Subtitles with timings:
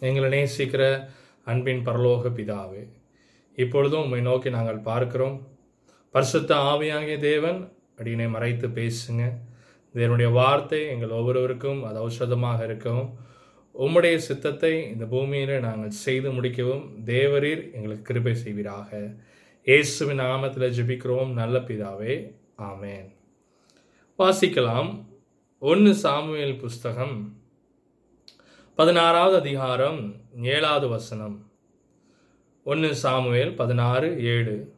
[0.00, 1.08] எங்களை நேசிக்கிற
[1.44, 2.88] அன்பின் பரலோக பிதாவே
[3.54, 5.48] இப்பொழுதும் உம்மை நோக்கி நாங்கள் பார்க்கிறோம்.
[6.10, 9.32] பரிசுத்த ஆவியாகிய தேவன் அடியினை மறைத்து பேசுங்க.
[9.92, 13.24] இதனுடைய வார்த்தை எங்கள் ஒவ்வொருவருக்கும் அது ஔஷதமாக இருக்கவும்
[13.74, 19.14] உம்முடைய சித்தத்தை இந்த பூமியில் நாங்கள் செய்து முடிக்கவும் தேவரீர் எங்களுக்கு கிருபை செய்வீராக.
[19.62, 21.32] இயேசுவின் நாமத்தில் ஜெபிக்கிறோம்.
[21.32, 23.08] நல்ல பிதாவே ஆமேன்.
[24.18, 25.04] வாசிக்கலாம்.
[25.58, 27.35] ஒன்று சாமுவேல் புஸ்தகம்
[28.76, 31.50] பதினாறாவது அதிகாரம் ஏழாவது வசனம்.
[32.64, 34.72] ஒன்று சாமுவேல் பதினாறு ஏழு.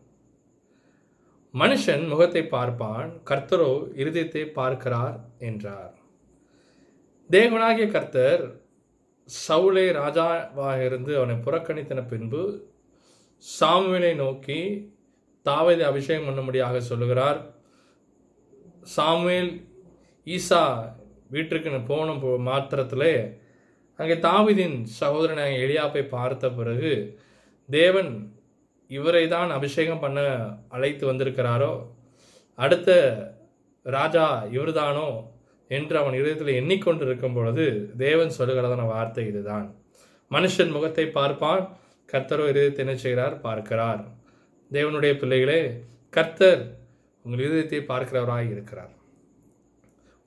[1.55, 5.95] மனுஷன் முகத்தை பார்ப்பான் கர்த்தரோ இருதயத்தை பார்க்கிறார் என்றார்.
[7.31, 8.61] தேவனாகிய கர்த்தர்
[9.49, 12.67] சவுலை ராஜாவாக இருந்து அவனை புறக்கணித்தன பின்பு
[13.61, 14.93] சாமுவேலை நோக்கி
[15.45, 17.55] தாவதை அபிஷேகம் பண்ணும்படியாக சொல்லுகிறார்.
[18.83, 19.69] சாமுவேல்
[20.25, 20.93] ஈசா
[21.31, 23.47] வீட்டிற்கு போன போ- மாத்திரத்திலே
[23.99, 26.93] அங்கே தாவீதின் சகோதரனாக எளியாப்பை பார்த்த பிறகு
[27.69, 28.11] தேவன்
[28.91, 30.19] இவரை தான் அபிஷேகம் பண்ண
[30.69, 31.73] அழைத்து வந்திருக்கிறாரோ?
[32.55, 32.91] அடுத்த
[33.87, 35.09] ராஜா இவர்தானோ?
[35.71, 37.65] என்று அவன் இதயத்தில் எண்ணிக்கொண்டு இருக்கும் பொழுது
[37.97, 39.67] தேவன் சொல்லுகிறதான வார்த்தை இதுதான்.
[40.31, 41.65] மனுஷன் முகத்தை பார்ப்பான்
[42.09, 43.41] கர்த்தரோ இதயத்தை என்ன செய்கிறார்?
[43.41, 44.01] பார்க்கிறார்.
[44.71, 45.61] தேவனுடைய பிள்ளைகளே
[46.11, 46.63] கர்த்தர்
[47.25, 48.93] உங்கள் இதயத்தை பார்க்கிறவராய் இருக்கிறார்.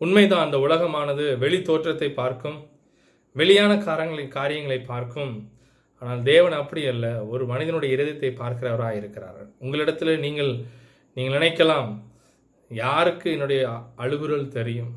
[0.01, 2.59] உண்மைதான் அந்த உலகமானது வெளி தோற்றத்தை பார்க்கும்
[3.39, 5.33] வெளியான காரங்களை காரியங்களை பார்க்கும்.
[6.01, 7.25] ஆனால் தேவன் அப்படி அல்ல.
[7.25, 9.41] ஒரு மனிதனுடைய இருதயத்தை பார்க்கிறவராக இருக்கிறார்.
[9.59, 10.53] உங்களிடத்தில் நீங்கள்
[11.17, 11.91] நீங்கள் நினைக்கலாம்
[12.71, 13.61] யாருக்கு என்னுடைய
[13.97, 14.93] அழுகுரல் தெரியும்?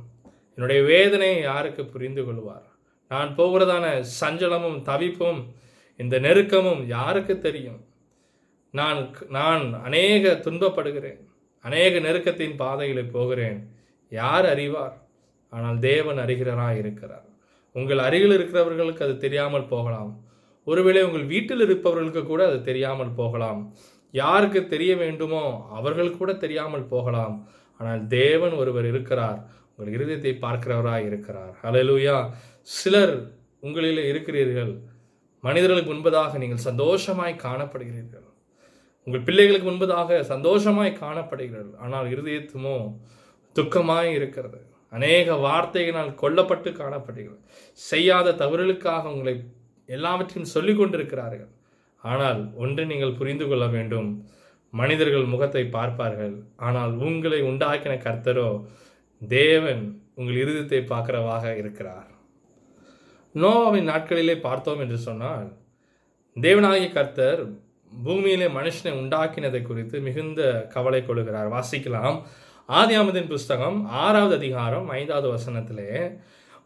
[0.54, 2.66] என்னுடைய வேதனையை யாருக்கு புரிந்து கொள்வார்?
[3.08, 3.86] நான் போகிறதான
[4.20, 5.40] சஞ்சலமும் தவிப்பும்
[5.96, 7.80] இந்த நெருக்கமும் யாருக்கு தெரியும்?
[8.70, 11.20] நான் நான் அநேக துன்பப்படுகிறேன்.
[11.64, 13.58] அநேக நெருக்கத்தின் பாதையில் போகிறேன்.
[14.12, 14.96] யார் அறிவார்?
[15.48, 17.28] ஆனால் தேவன் அறிகிறராக இருக்கிறார்.
[17.76, 20.12] உங்கள் அருகில் இருக்கிறவர்களுக்கு அது தெரியாமல் போகலாம்.
[20.64, 23.60] ஒருவேளை உங்கள் வீட்டில் இருப்பவர்களுக்கு கூட அது தெரியாமல் போகலாம்.
[24.10, 25.44] யாருக்கு தெரிய வேண்டுமோ
[25.78, 27.36] அவர்கள் கூட தெரியாமல் போகலாம்.
[27.76, 29.40] ஆனால் தேவன் ஒருவர் இருக்கிறார்.
[29.76, 31.54] உங்கள் இருதயத்தை பார்க்கிறவராக இருக்கிறார்.
[31.62, 32.16] அலலூயா
[32.62, 33.16] சிலர்
[33.60, 34.72] உங்களில் இருக்கிறீர்கள்.
[35.40, 38.28] மனிதர்களுக்கு முன்பதாக நீங்கள் சந்தோஷமாய் காணப்படுகிறீர்கள்.
[39.06, 41.80] உங்கள் பிள்ளைகளுக்கு முன்பதாக சந்தோஷமாய் காணப்படுகிறீர்கள்.
[41.84, 42.76] ஆனால் இருதயத்துமோ
[43.56, 44.60] துக்கமாய் இருக்கிறது.
[44.96, 47.40] அநேக வார்த்தைகளால் கொல்லப்பட்டு காணப்படுகிறது.
[47.88, 49.34] செய்யாத தவறுகளுக்காக உங்களை
[49.88, 51.50] எல்லாவற்றையும் சொல்லிக் கொண்டிருக்கிறார்கள்.
[52.02, 54.08] ஆனால் ஒன்று நீங்கள் புரிந்து கொள்ள வேண்டும்.
[54.72, 56.36] மனிதர்கள் முகத்தை பார்ப்பார்கள்.
[56.68, 58.48] ஆனால் உங்களை உண்டாக்கின கர்த்தரோ
[59.22, 59.84] தேவன்
[60.18, 62.08] உங்கள் இருதயத்தை பார்க்கிறவாக இருக்கிறார்.
[63.34, 65.48] நோவாவின் நாட்களிலே பார்த்தோம் என்று சொன்னால்
[66.36, 67.40] தேவனாகிய கர்த்தர்
[67.92, 70.42] பூமியிலே மனுஷனை உண்டாக்கினதை குறித்து மிகுந்த
[70.74, 71.48] கவலை கொள்கிறார்.
[71.56, 72.18] வாசிக்கலாம்.
[72.68, 75.90] ஆதியாமதின் புஸ்தகம் ஆறாவது அதிகாரம் ஐந்தாவது வசனத்திலே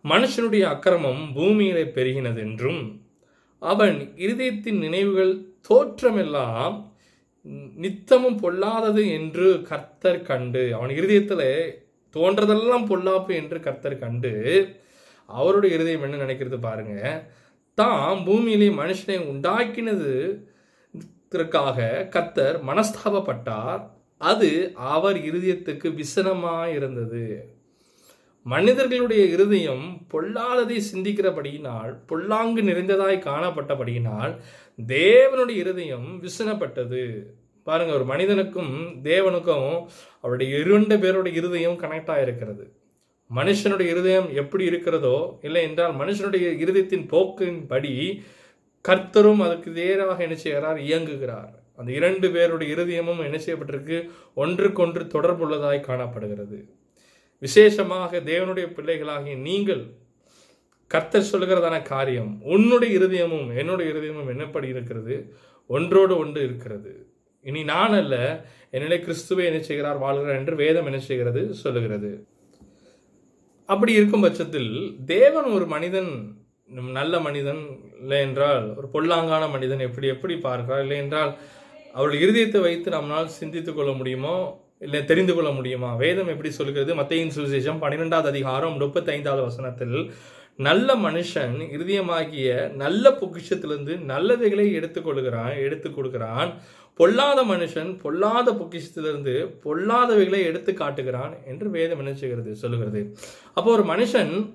[0.04, 2.82] மனுஷனுடைய அக்கிரமம் பூமியிலே பெருகினது என்றும்
[3.62, 5.32] அவன் இருதயத்தின் நினைவுகள்
[5.68, 6.76] தோற்றமெல்லாம்
[7.76, 11.44] நித்தமும் பொல்லாதது என்று கர்த்தர் கண்டு அவன் இருதயத்தில்
[12.14, 14.32] தோன்றதெல்லாம் பொல்லாப்பு என்று கர்த்தர் கண்டு
[15.28, 16.94] அவருடைய இருதயம் என்ன நினைக்கிறது பாருங்க
[17.78, 20.12] தாம் பூமியிலே மனுஷனை உண்டாக்கினது
[21.36, 21.78] ற்காக
[22.10, 23.82] கர்த்தர் மனஸ்தாபப்பட்டார்
[24.18, 27.56] அது அவர் இருதயத்துக்கு விசனமாக இருந்தது.
[28.42, 34.38] மனிதர்களுடைய இருதயம் பொல்லாததை சிந்திக்கிறபடியினால் பொல்லாங்கு நிறைந்ததாய் காணப்பட்டபடியினால்
[34.86, 37.26] தேவனுடைய இருதயம் விசனப்பட்டது.
[37.62, 39.86] பாருங்க ஒரு மனிதனுக்கும் தேவனுக்கும்
[40.20, 42.66] அவருடைய இரண்டு பேருடைய இருதயம் கனெக்ட் ஆயிருக்கிறது.
[43.34, 48.22] மனுஷனுடைய இருதயம் எப்படி இருக்கிறதோ இல்லை என்றால் மனுஷனுடைய இருதயத்தின் போக்கின்படி
[48.88, 50.78] கர்த்தரும் அதுக்கு நேராக என்ன செய்கிறார்?
[50.78, 51.67] இயங்குகிறார்.
[51.78, 53.98] அந்த இரண்டு பேருடைய இருதயமும் என்ன செய்யப்பட்டிருக்கு?
[54.42, 56.58] ஒன்றுக்கொன்று தொடர்புள்ளதாய் காணப்படுகிறது.
[57.42, 59.82] விசேஷமாக தேவனுடைய பிள்ளைகளாகிய நீங்கள்
[60.90, 65.16] கர்த்தர் சொல்லுகிறதான காரியம் உன்னுடைய இருதயமும் என்னுடைய இருதயமும் என்னப்படி இருக்கிறது?
[65.70, 66.92] ஒன்றோடு ஒன்று இருக்கிறது.
[67.44, 68.14] இனி நான் அல்ல
[68.76, 71.42] என்னிலே கிறிஸ்துவை என்ன செய்கிறார் வாழ்கிறார் என்று வேதம் என்ன செய்கிறது?
[71.62, 72.10] சொல்லுகிறது.
[73.68, 74.70] அப்படி இருக்கும் பட்சத்தில்
[75.14, 76.10] தேவன் ஒரு மனிதன்
[76.98, 77.60] நல்ல மனிதன்
[78.00, 80.82] இல்லை என்றால் ஒரு பொல்லாங்கான மனிதன் எப்படி எப்படி பார்க்கிறார்?
[80.84, 81.32] இல்லை என்றால்
[81.92, 85.94] அவருடைய இருதயத்தை வைத்து நம்மளால் சிந்தித்துக் கொள்ள முடியுமோ இல்லை தெரிந்து கொள்ள முடியுமா?
[85.94, 86.94] வேதம் எப்படி சொல்கிறது?
[86.94, 90.12] மத்தையின் சுவிசேஷம் பன்னிரெண்டாவது அதிகாரம் முப்பத்தைந்தாவது வசனத்தில்
[90.56, 96.54] நல்ல மனுஷன் இருதயமாகிய நல்ல பொக்கிஷத்திலிருந்து நல்லவைகளை எடுத்துக்கொள்கிறான் எடுத்து எடுத்துக் கொடுக்கிறான்.
[96.94, 102.56] பொல்லாத மனுஷன் பொல்லாத பொக்கிஷத்திலிருந்து பொல்லாதவைகளை எடுத்து காட்டுகிறான் என்று வேதம் என்ன செய்கிறது?
[102.56, 103.14] சொல்லுகிறது.
[103.54, 104.54] அப்போ ஒரு மனுஷன்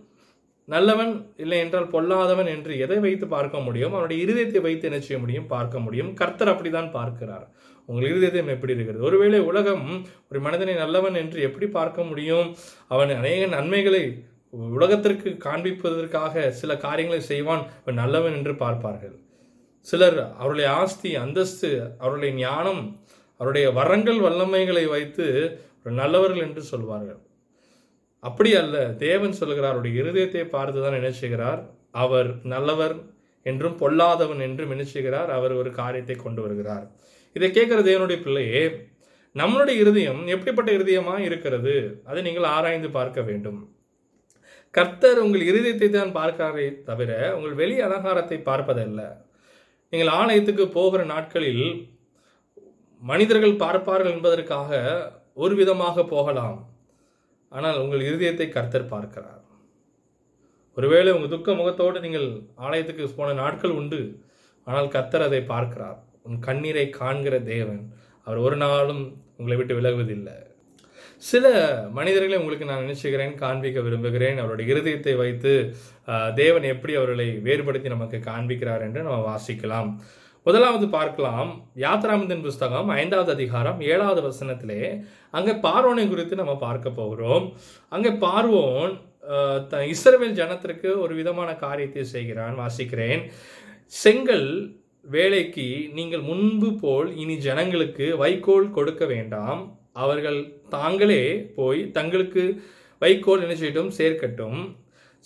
[0.68, 3.94] நல்லவன் இல்லை என்றால் பொல்லாதவன் என்று எதை வைத்து பார்க்க முடியும்?
[3.94, 5.48] அவனுடைய இருதயத்தை வைத்து என்ன செய்ய முடியும்?
[5.48, 6.12] பார்க்க முடியும்.
[6.13, 7.48] கர்த்தர் அப்படிதான் பார்க்கிறார்.
[7.89, 9.07] உங்கள் இருதயம் எப்படி இருக்கிறது?
[9.10, 9.88] ஒருவேளை உலகம்
[10.30, 12.48] ஒரு மனிதனை நல்லவன் என்று எப்படி பார்க்க முடியும்?
[12.88, 14.04] அவன் அநேக நன்மைகளை
[14.77, 17.63] உலகத்திற்கு காண்பிப்பதற்காக சில காரியங்களை செய்வான்.
[17.81, 19.15] அவன் நல்லவன் என்று பார்ப்பார்கள்.
[19.88, 21.69] சிலர் அவருடைய ஆஸ்தி அந்தஸ்து
[22.00, 22.81] அவருடைய ஞானம்
[23.39, 25.25] அவருடைய வரங்கள் வல்லமைகளை வைத்து
[25.83, 27.21] ஒரு நல்லவர்கள் என்று சொல்வார்கள்.
[28.24, 28.78] அப்படி அல்ல.
[29.06, 31.62] தேவன் சொல்கிறார் அவருடைய இருதயத்தை பார்த்துதான் நினைச்சுகிறார்
[31.92, 32.96] அவர் நல்லவர்
[33.46, 36.86] என்றும் பொல்லாதவன் என்றும் நினைச்சுகிறார் அவர் ஒரு காரியத்தை கொண்டு வருகிறார்.
[37.36, 38.64] இதை கேட்கிற தேவனுடைய பிள்ளையே
[39.36, 42.02] நம்மளுடைய இருதயம் எப்படிப்பட்ட இருதயமா இருக்கிறது?
[42.06, 43.62] அதை நீங்கள் ஆராய்ந்து பார்க்க வேண்டும்.
[44.74, 49.02] கர்த்தர் உங்கள் இருதயத்தை தான் பார்க்கிறாரே தவிர உங்கள் வெளி அலங்காரத்தை பார்ப்பதல்ல.
[49.94, 51.66] நீங்கள் ஆலயத்துக்கு போகிற நாட்களில்
[53.02, 54.72] மனிதர்கள் பார்ப்பார்கள் என்பதற்காக
[55.34, 56.58] ஒரு விதமாக போகலாம்.
[57.58, 59.42] ஆனால் உங்கள் இருதயத்தை கர்த்தர் பார்க்கிறார்.
[60.78, 62.28] ஒருவேளை உங்கள் துக்க முகத்தோடு நீங்கள்
[62.66, 64.00] ஆலயத்துக்கு போன நாட்கள் உண்டு
[64.68, 66.00] ஆனால் கர்த்தர் அதை பார்க்கிறார்.
[66.28, 67.84] உன் கண்ணீரை காண்கிற தேவன்
[68.28, 69.04] அவர் ஒரு நாளும்
[69.40, 70.36] உங்களை விட்டு விலகுவதில்லை.
[71.24, 71.46] சில
[71.98, 74.40] மனிதர்களை உங்களுக்கு நான் நினைச்சுக்கிறேன் காண்பிக்க விரும்புகிறேன்.
[74.44, 75.52] அவருடைய இருதயத்தை வைத்து
[76.42, 79.92] தேவன் எப்படி அவர்களை வேறுபடுத்தி நமக்கு காண்பிக்கிறார் என்று நம்ம வாசிக்கலாம்.
[80.45, 85.06] முதலாவது பார்க்கலாம் யாத்ராமந்தன் புஸ்தகம் ஐந்தாவது அதிகாரம் ஏழாவது வசனத்திலே.
[85.31, 87.54] அங்கே பார்வோனை குறித்து நம்ம பார்க்க போகிறோம்.
[87.90, 89.00] அங்கே பார்வோன்
[89.68, 93.31] த- இஸ்ரவேல் ஜனத்திற்கு ஒரு விதமான காரியத்தை செய்கிறான் வாசிக்கிறேன்.
[93.86, 99.80] செங்கல் வேலைக்கு நீங்கள் முன்பு போல் இனி ஜனங்களுக்கு வைக்கோல் கொடுக்க வேண்டாம்.
[99.94, 102.63] அவர்கள் தாங்களே போய் தங்களுக்கு
[103.00, 103.92] வைக்கோல் என்ன செய்யட்டும்?
[103.98, 104.75] சேர்க்கட்டும்.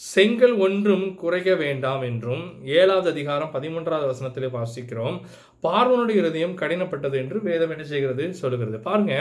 [0.02, 2.42] செங்கல் ஒன்றும் குறைக்க வேண்டாம் என்றும்
[2.80, 5.16] ஏழாவது அதிகாரம் பதிமூன்றாவது வசனத்திலே வாசிக்கிறோம்.
[5.66, 8.26] பார்வனுடைய இருதயம் கடினப்பட்டது என்று வேதம் என்ன செய்கிறது?
[8.42, 8.80] சொல்லுகிறது.
[8.88, 9.14] பாருங்க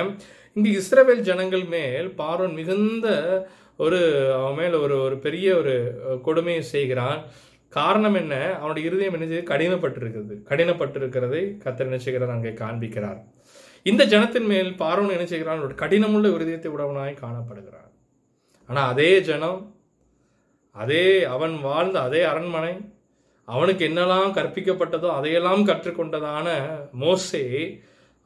[0.57, 3.07] இங்கு இஸ்ரேவேல் ஜனங்கள் மேல் பார்வன் மிகுந்த
[3.85, 4.01] ஒரு
[4.39, 5.75] அவன் மேல் ஒரு ஒரு பெரிய ஒரு
[6.27, 7.23] கொடுமையை செய்கிறான்.
[7.73, 8.35] காரணம் என்ன?
[8.61, 9.49] அவனுடைய இருதயம் என்ன செய்து?
[9.53, 10.37] கடினப்பட்டிருக்கிறது.
[10.51, 12.35] கடினப்பட்டிருக்கிறதை கத்தர் என்ன செய்கிறார்?
[12.37, 13.19] அங்கே காண்பிக்கிறார்.
[13.87, 15.65] இந்த ஜனத்தின் மேல் பார்வன் என்ன செய்கிறான்?
[15.69, 17.91] ஒரு கடினமுள்ள இருதயத்தை உடவனாய் காணப்படுகிறான்.
[18.69, 19.59] ஆனால் அதே ஜனம்
[20.77, 22.75] அதே அவன் வாழ்ந்த அதே அரண்மனை
[23.49, 26.47] அவனுக்கு என்னெல்லாம் கற்பிக்கப்பட்டதோ அதையெல்லாம் கற்றுக்கொண்டதான
[27.03, 27.45] மோசே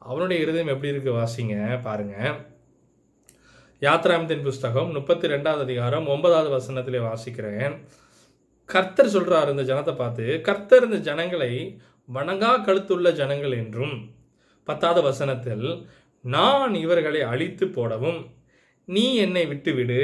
[0.01, 1.55] அவனுடைய இருதயம் எப்படி இருக்கு வாசிங்க
[1.87, 2.15] பாருங்க.
[3.81, 7.75] யாத்ராமத்தின் புஸ்தகம் முப்பத்தி ரெண்டாவது அதிகாரம் ஒன்பதாவது வசனத்திலே வாசிக்கிறேன்.
[8.69, 11.51] கர்த்தர் சொல்றார் இந்த ஜனத்தை பார்த்து கர்த்தர் இந்த ஜனங்களை
[12.09, 13.95] வணங்கா கழுத்துள்ள ஜனங்கள் என்றும்
[14.67, 15.67] பத்தாவது வசனத்தில்
[16.25, 18.19] நான் இவர்களை அழித்து போடவும்
[18.87, 20.01] நீ என்னை விட்டுவிடு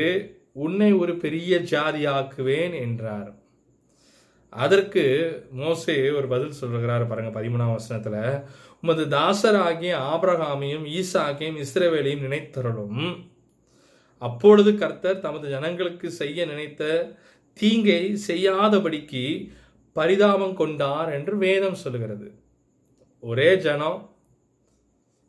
[0.65, 3.31] உன்னை ஒரு பெரிய ஜாதியாக்குவேன் என்றார்.
[4.53, 5.03] அதற்கு
[5.59, 8.17] மோசே ஒரு பதில் சொல்கிறார் பாருங்க பதிமூணாம் வசனத்துல.
[8.81, 13.01] உமது தாசராகிய ஆபிரகாமையும் ஈசாக்கையும் இஸ்ரவேலையும் நினைத்தருளும்.
[14.21, 16.83] அப்பொழுது கர்த்தர் தமது ஜனங்களுக்கு செய்ய நினைத்த
[17.59, 19.25] தீங்கை செய்யாதபடிக்கு
[19.97, 22.27] பரிதாபம் கொண்டார் என்று வேதம் சொல்லுகிறது.
[23.23, 23.99] ஒரே ஜனம்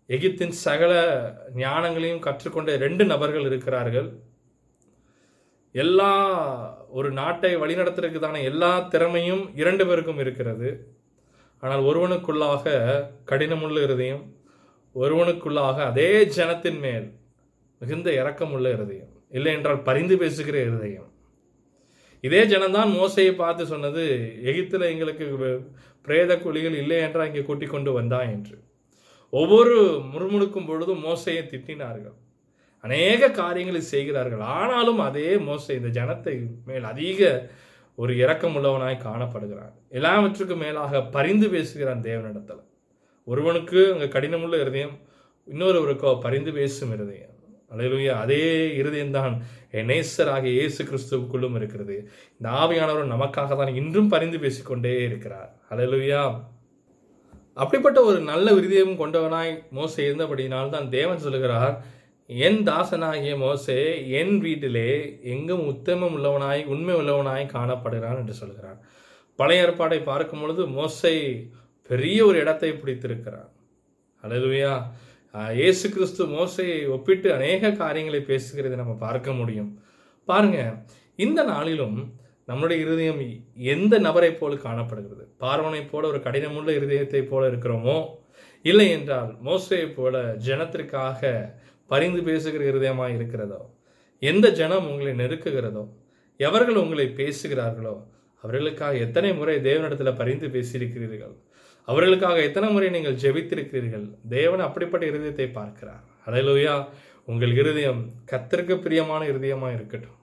[0.09, 0.93] எகிப்தின் சகல
[1.57, 4.09] ஞானங்களையும் கற்றுக்கொண்ட ரெண்டு நபர்கள் இருக்கிறார்கள்.
[5.83, 6.13] எல்லா
[6.99, 10.69] ஒரு நாட்டை வழிநடத்துறதுக்குதான எல்லா திறமையும் இரண்டு பேருக்கும் இருக்கிறது.
[11.63, 12.65] ஆனால் ஒருவனுக்குள்ளாக
[13.31, 14.25] கடினமுள்ள இருதயம்
[14.95, 17.07] ஒருவனுக்குள்ளாக அதே ஜனத்தின் மேல்
[17.81, 21.09] மிகுந்த இரக்கமுள்ள இருதயம் இல்லை என்றால் பரிந்து பேசுகிற இருதயம்.
[22.25, 24.05] இதே ஜனம்தான் மோசையை பார்த்து சொன்னது
[24.51, 25.27] எகிப்தில் எங்களுக்கு
[26.07, 28.21] பிரேத குழிகள் இல்லை என்றால் இங்கே கூட்டிக் கொண்டு வந்தா?
[28.35, 28.57] என்று.
[29.33, 29.77] ஒவ்வொரு
[30.13, 32.17] முறுமுணுக்கும் பொழுதும் மோசையை திட்டினார்கள்.
[32.85, 34.43] அநேக காரியங்களை செய்கிறார்கள்.
[34.59, 36.35] ஆனாலும் அதே மோசை இந்த ஜனத்தை
[36.69, 37.31] மேல் அதிக
[38.03, 39.73] ஒரு இரக்கமுள்ளவனாய் காணப்படுகிறான்.
[39.99, 42.63] எல்லாவற்றுக்கும் மேலாக பரிந்து பேசுகிறான் தேவனிடத்தில்.
[43.29, 44.95] ஒருவனுக்கு அங்கே கடினமுள்ள இருதயம்
[45.49, 47.35] இன்னொருவருக்கோ பரிந்து பேசும் இருதயம்.
[47.73, 48.45] அல்லேலூயா அதே
[48.81, 49.35] இருதயம்தான்
[49.79, 51.97] என் நேசராகிய இயேசு கிறிஸ்துவுக்குள்ளும் இருக்கிறது.
[52.39, 55.51] இந்த ஆவியானவர் நமக்காக தான் இன்றும் பரிந்து பேசிக்கொண்டே இருக்கிறார்.
[55.73, 56.23] அல்லேலூயா.
[57.63, 61.75] அப்படிப்பட்ட ஒரு நல்ல விருதயம் கொண்டவனாய் மோசை இருந்தபடியினால் தான் தேவன் சொல்லுகிறார்
[62.31, 63.77] என் தாசனாகிய மோசே
[64.21, 64.89] என் வீட்டிலே
[65.33, 68.79] எங்கும் உத்தமம் உள்ளவனாய் உண்மை உள்ளவனாய் காணப்படுகிறான் என்று சொல்கிறான்.
[69.39, 71.15] பழைய ஏற்பாடை பார்க்கும் பொழுது மோசை
[71.91, 73.51] பெரிய ஒரு இடத்தை பிடித்திருக்கிறான்.
[74.23, 74.73] அல்லேலூயா
[75.55, 79.71] இயேசு கிறிஸ்து மோசையை ஒப்பிட்டு அநேக காரியங்களை பேசுகிறதை நம்ம பார்க்க முடியும்.
[80.29, 80.59] பாருங்க
[81.19, 81.99] இந்த நாளிலும்
[82.49, 83.23] நம்மளுடைய இருதயம்
[83.75, 85.25] எந்த நபரை போல காணப்படுகிறது?
[85.41, 87.97] பார்வனை போல ஒரு கடினமுள்ள இருதயத்தை போல இருக்கிறோமோ?
[88.65, 91.21] இல்லை என்றால் மோசையை போல ஜனத்திற்காக
[91.89, 93.75] பரிந்து பேசுகிற இருதயமாக இருக்கிறதோ?
[94.19, 95.89] எந்த ஜனம் உங்களை நெருக்குகிறதோ?
[96.37, 98.05] எவர்கள் உங்களை பேசுகிறார்களோ?
[98.41, 101.35] அவர்களுக்காக எத்தனை முறை தேவனிடத்தில் பரிந்து பேசியிருக்கிறீர்கள்?
[101.85, 104.15] அவர்களுக்காக எத்தனை முறை நீங்கள் ஜெபித்திருக்கிறீர்கள்?
[104.29, 106.05] தேவன் அப்படிப்பட்ட இருதயத்தை பார்க்கிறார்.
[106.27, 106.87] அலையிலோயா
[107.25, 110.19] உங்கள் இருதயம் கத்திற்கு பிரியமான இருதயமாக இருக்கட்டும்.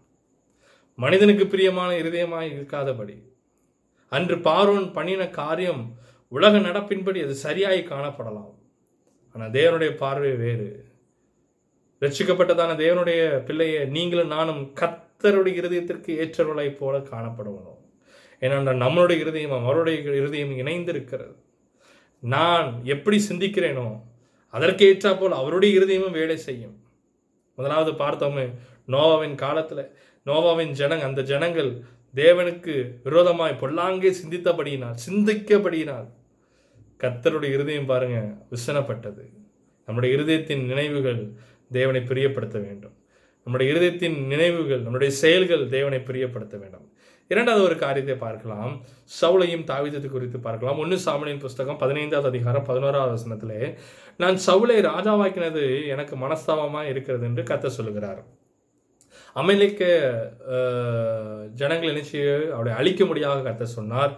[0.95, 3.33] மனிதனுக்கு பிரியமான இருதயமாக இருக்காதபடி.
[4.07, 8.55] அன்று பார்வன் பண்ணின காரியம் உலக நடப்பின்படி அது சரியாய் காணப்படலாம்.
[9.31, 10.84] ஆனால் தேவனுடைய பார்வை வேறு.
[12.01, 17.81] ரட்சிக்கப்பட்டதான தேவனுடைய பிள்ளையை நீங்களும் நானும் கத்தருடைய கர்த்தருடைய இருதயத்திற்கு ஏற்றவர்களை போல காணப்படுவனும்
[18.39, 21.35] ஏனென்றால் நம்மளுடைய இருதயம் அவருடைய இருதயம் இணைந்திருக்கிறது.
[22.23, 23.87] நான் எப்படி சிந்திக்கிறேனோ
[24.53, 26.75] அதற்கேற்றா போல் அவருடைய இருதயமும் வேலை செய்யும்.
[27.57, 28.45] முதலாவது பார்த்தோமே
[28.87, 29.83] நோவாவின் காலத்தில்
[30.25, 31.71] நோவாவின் ஜனங் அந்த ஜனங்கள்
[32.15, 36.07] தேவனுக்கு விரோதமாய் பொல்லாங்கே சிந்தித்தபடியினால் சிந்திக்கபடியினால்
[36.99, 38.19] கத்தருடைய இருதயம் பாருங்க
[38.51, 39.25] விசனப்பட்டது.
[39.87, 41.21] நம்முடைய இருதயத்தின் நினைவுகள்
[41.71, 42.95] தேவனை பிரியப்படுத்த வேண்டும்.
[43.47, 46.85] நம்முடைய இருதயத்தின் நினைவுகள் நம்முடைய செயல்கள் தேவனை பிரியப்படுத்த வேண்டும்.
[47.31, 48.73] இரண்டாவது ஒரு காரியத்தை பார்க்கலாம்.
[49.19, 50.79] சவுளையும் தாவிதத்தை குறித்து பார்க்கலாம்.
[50.83, 53.61] ஒன்று சாமனின் புஸ்தகம் பதினைந்தாவது அதிகாரம் பதினோராவது வசனத்திலே
[54.23, 58.21] நான் சவுளை ராஜாவாக்கினது எனக்கு மனஸ்தாபமாக இருக்கிறது என்று கத்த சொல்லுகிறார்.
[59.41, 59.81] அமெரிக்க
[61.61, 62.21] ஜனங்கள் நினைச்சு
[62.55, 64.15] அவரை அழிக்க முடியாத கத்த சொன்னார்.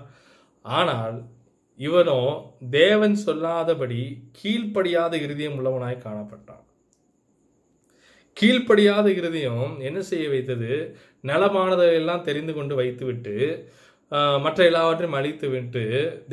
[0.66, 1.18] ஆனால்
[1.80, 2.22] இவனோ
[2.80, 4.02] தேவன் சொல்லாதபடி
[4.40, 6.64] கீழ்ப்படியாத இருதயம் உள்ளவனாய் காணப்பட்டான்.
[8.40, 10.72] கீழ்ப்படியாத இருதயம் என்ன செய்ய வைத்தது?
[11.30, 13.36] நலமானதையெல்லாம் தெரிந்து கொண்டு வைத்துவிட்டு
[14.44, 15.84] மற்ற எல்லாவற்றையும் அழித்து விட்டு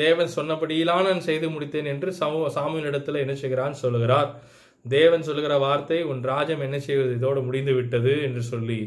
[0.00, 4.28] தேவன் சொன்னபடியிலான நான் செய்து முடித்தேன் என்று சமூக சாமியினிடத்தில் என்ன செய்கிறான் சொல்லுகிறார்?
[4.84, 7.12] தேவன் சொல்லுகிற வார்த்தை உன் ராஜம் என்ன செய்வது?
[7.18, 8.80] இதோடு முடிந்து விட்டது என்று சொல்லி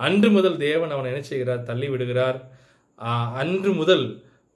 [0.00, 1.66] அன்று முதல் தேவன் அவனை என்ன செய்கிறார்?
[1.70, 2.38] தள்ளி விடுகிறார்.
[3.42, 4.06] அன்று முதல்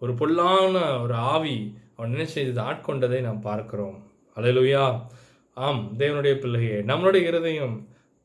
[0.02, 1.58] ஒரு பொல்லான ஒரு ஆவி
[1.96, 2.60] அவன் என்ன செய்தது?
[2.68, 3.98] ஆட்கொண்டதை நாம் பார்க்கிறோம்.
[4.36, 4.86] அலையலுயா.
[5.56, 7.74] ஆம் தேவனுடைய பிள்ளையே நம்மளுடைய இருதயம்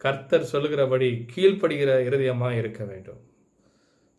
[0.03, 3.21] கர்த்தர் சொல்லுகிறபடி கீழ்ப்படுகிற இருதயமாக இருக்க வேண்டும்.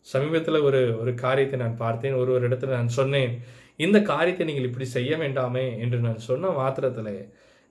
[0.07, 2.15] சமீபத்தில் ஒரு ஒரு காரியத்தை நான் பார்த்தேன்.
[2.21, 3.33] ஒரு ஒரு இடத்துல நான் சொன்னேன்
[3.85, 7.13] இந்த காரியத்தை நீங்கள் இப்படி செய்ய வேண்டாமே என்று நான் சொன்ன மாத்திரத்தில்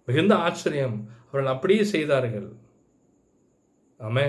[0.09, 0.97] மிகுந்த ஆச்சரியம்.
[1.29, 2.49] அவர்கள் அப்படியே செய்தார்கள்.
[4.01, 4.27] ஆமே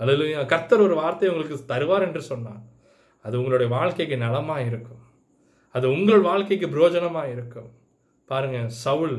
[0.00, 0.40] அல்லேலூயா.
[0.46, 2.62] கர்த்தர் ஒரு வார்த்தை உங்களுக்கு தருவார் என்று சொன்னார்.
[3.24, 5.02] அது உங்களுடைய வாழ்க்கைக்கு நலமாக இருக்கும்.
[5.74, 7.70] அது உங்கள் வாழ்க்கைக்கு பிரயோஜனமா இருக்கும்.
[8.30, 9.18] பாருங்கள் சவுல்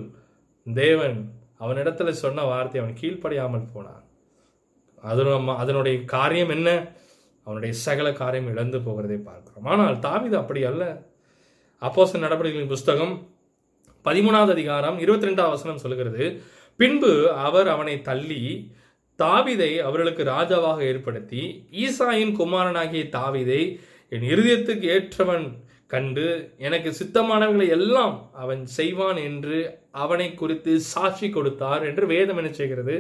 [0.66, 1.20] தேவன்
[1.60, 4.04] அவனிடத்துல சொன்ன வார்த்தை அவன் கீழ்ப்படியாமல் போனான்.
[5.04, 5.24] அது
[5.56, 6.70] அதனுடைய காரியம் என்ன?
[7.44, 9.66] அவனுடைய சகல காரியம் இழந்து போகிறதை பார்க்கிறோம்.
[9.66, 10.84] ஆனால் தாவிது அப்படி அல்ல.
[11.82, 13.14] அப்போச நடவடிக்கைகளின் புஸ்தகம்
[14.06, 16.42] பதிமூணாவது அதிகாரம் இருபத்தி ரெண்டாவது வசனம் சொல்கிறது
[16.76, 18.72] பின்பு அவர் அவனை தள்ளி
[19.20, 23.62] தாவிதை அவர்களுக்கு ராஜாவாக ஏற்படுத்தி ஈசாயின் குமாரனாகிய தாவிதை
[24.10, 25.48] என் இருதயத்துக்கு ஏற்றவன்
[25.94, 26.26] கண்டு
[26.58, 29.60] எனக்கு சித்தமானவர்களை எல்லாம் அவன் செய்வான் என்று
[29.92, 32.96] அவனை குறித்து சாட்சி கொடுத்தார் என்று வேதம் என்ன செய்கிறது?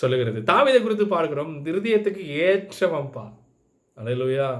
[0.00, 0.40] சொல்லுகிறது.
[0.52, 1.52] தாவிதை குறித்து பார்க்கிறோம்.
[1.66, 3.24] இருதயத்துக்கு ஏற்றவன் பா
[3.96, 4.50] அலையிலுயா.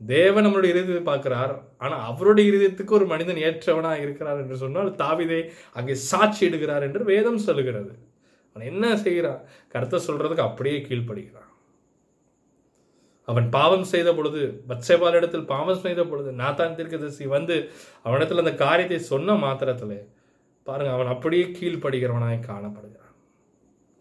[0.00, 1.54] தேவன் நம்மளுடைய இருதயத்தை பார்க்கிறார்.
[1.78, 5.40] ஆனால் அவருடைய இருதயத்துக்கு ஒரு மனிதன் ஏற்றவனா இருக்கிறார் என்று சொன்னால் தாவிதை
[5.72, 7.92] அங்கே சாட்சி எடுக்கிறார் என்று வேதம் சொல்லுகிறது.
[8.56, 9.42] அவன் என்ன செய்கிறான்?
[9.68, 11.47] கருத்தை சொல்றதுக்கு அப்படியே கீழ்ப்படுகிறான்.
[13.28, 17.56] அவன் பாவம் செய்த பொழுது பத்சேபால் இடத்தில் பாவம் செய்த பொழுது நாத்தான் தீர்க்கதரிசி வந்து
[18.02, 19.98] அவனிடத்தில் அந்த காரியத்தை சொன்ன மாத்திரத்தில்
[20.66, 23.14] பாருங்க அவன் அப்படியே கீழ்ப்படுகிறவனாய் காணப்படுகிறான்.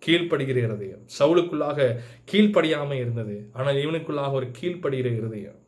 [0.01, 1.03] கீழ்ப்படுகிற இருதயம்.
[1.19, 1.88] சவுளுக்குள்ளாக
[2.31, 3.36] கீழ்ப்படியாமல் இருந்தது.
[3.53, 5.60] ஆனால் இவனுக்குள்ளாக ஒரு கீழ்ப்படுகிற இருதயம்.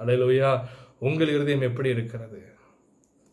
[0.00, 0.50] அலையிலோயா
[0.98, 2.40] உங்கள் இருதயம் எப்படி இருக்கிறது?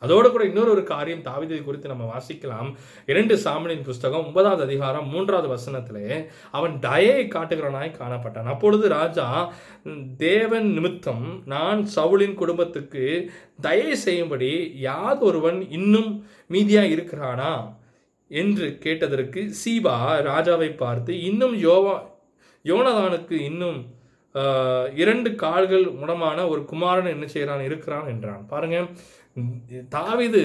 [0.03, 2.69] அதோடு கூட இன்னொரு ஒரு காரியம் தாவிதை குறித்து நம்ம வாசிக்கலாம்.
[3.05, 6.07] இரண்டு சாமனின் புஸ்தகம் ஒன்பதாவது அதிகாரம் மூன்றாவது வசனத்திலே
[6.51, 8.51] அவன் தயையை காட்டுகிறவனாய் காணப்பட்டான்.
[8.53, 9.27] அப்பொழுது ராஜா
[10.17, 13.05] தேவன் நிமித்தம் நான் சவுளின் குடும்பத்துக்கு
[13.61, 14.51] தயை செய்யும்படி
[14.89, 16.11] யாதொருவன் இன்னும்
[16.53, 17.53] மீதியாக இருக்கிறானா?
[18.31, 19.95] என்று கேட்டதற்கு சீபா
[20.29, 21.95] ராஜாவை பார்த்து இன்னும் யோவா
[22.65, 23.79] யோனதானுக்கு இன்னும்
[25.01, 28.45] இரண்டு கால்கள் முடமான ஒரு குமாரன் என்ன செய்கிறான் இருக்கிறான் என்றான்.
[28.53, 28.77] பாருங்க
[29.95, 30.41] தாவிது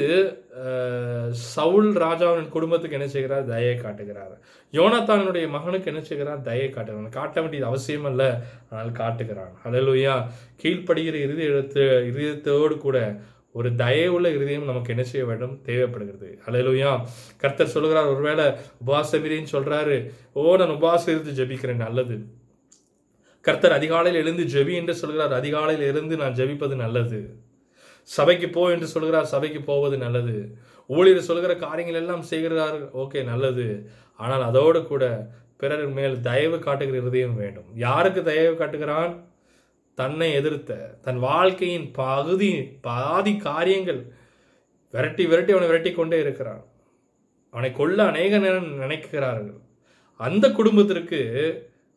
[1.54, 3.44] சவுல் ராஜாவின் குடும்பத்துக்கு என்ன செய்கிறார்?
[3.52, 4.34] தயை காட்டுகிறார்.
[4.72, 6.40] யோனத்தானுடைய மகனுக்கு என்ன செய்கிறார்?
[6.48, 7.16] தயை காட்டுகிறான்.
[7.18, 8.22] காட்ட வேண்டியது அவசியம் அல்ல
[8.70, 9.52] ஆனால் காட்டுகிறான்.
[9.64, 10.14] அல்லேலூயா
[10.62, 12.98] கீழ்ப்படுகிற இருதயத்து இருதயத்தோடு கூட
[13.58, 15.54] ஒரு தயவுள்ள இருதயம் நமக்கு என்ன செய்ய வேண்டும்?
[15.68, 16.30] தேவைப்படுகிறது.
[16.46, 16.90] அல்லேலூயா
[17.42, 18.46] கர்த்தர் சொல்லுகிறார் ஒருவேளை
[18.84, 19.98] உபாசமிரின்னு சொல்கிறாரு
[20.32, 22.18] ஓ நான் உபாசம் இருந்து ஜெபிக்கிறேன் நல்லது.
[23.48, 25.34] கர்த்தர் அதிகாலையில் எழுந்து ஜெபி என்று சொல்கிறார்.
[25.40, 27.20] அதிகாலையில் இருந்து நான் ஜெபிப்பது நல்லது.
[28.08, 29.30] சபைக்கு போ என்று சொல்கிறார்.
[29.34, 30.36] சபைக்கு போவது நல்லது.
[30.90, 32.78] ஊழியர் சொல்கிற காரியங்கள் எல்லாம் செய்கிறார்.
[33.02, 33.66] ஓகே நல்லது.
[34.20, 35.04] ஆனால் அதோடு கூட
[35.60, 37.68] பிறர் மேல் தயவு காட்டுகிற இருதயம் வேண்டும்.
[37.86, 39.12] யாருக்கு தயவு காட்டுகிறான்?
[39.98, 40.72] தன்னை எதிர்த்த
[41.06, 42.50] தன் வாழ்க்கையின் பகுதி
[42.88, 44.00] பாதி காரியங்கள்
[44.94, 46.62] விரட்டி விரட்டி அவனை விரட்டி கொண்டே இருக்கிறான்.
[47.54, 49.58] அவனை கொல்ல அநேக நேரம் நினைக்கிறார்கள்.
[50.20, 51.20] அந்த குடும்பத்திற்கு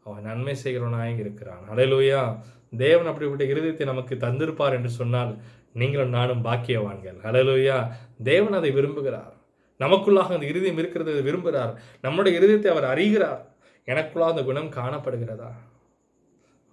[0.04, 1.64] அவன் நன்மை செய்கிறவனாய் இருக்கிறான்.
[1.72, 2.38] அலையலூயா
[2.78, 5.38] தேவன் அப்படிப்பட்ட இருதயத்தை நமக்கு தந்திருப்பார் என்று சொன்னால்
[5.74, 7.18] நீங்களும் நானும் பாக்கியவான்கள்.
[7.24, 7.88] அலையலூயா
[8.24, 9.34] தேவன் அதை விரும்புகிறார்.
[9.80, 11.76] நமக்குள்ளாக அந்த இருதயம் இருக்கிறது விரும்புகிறார்.
[12.02, 13.56] நம்முடைய இருதயத்தை அவர் அறிகிறார்.
[13.86, 15.52] எனக்குள்ளாக அந்த குணம் காணப்படுகிறதா?